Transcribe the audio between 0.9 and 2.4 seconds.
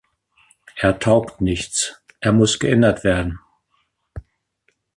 taugt nichts, er